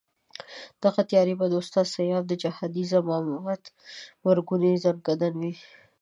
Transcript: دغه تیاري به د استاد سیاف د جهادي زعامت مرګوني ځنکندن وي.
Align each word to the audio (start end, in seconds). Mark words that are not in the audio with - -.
دغه 0.83 1.01
تیاري 1.09 1.33
به 1.39 1.45
د 1.49 1.53
استاد 1.61 1.87
سیاف 1.95 2.23
د 2.27 2.33
جهادي 2.43 2.83
زعامت 2.91 3.63
مرګوني 4.25 4.71
ځنکندن 4.83 5.33
وي. 5.41 5.53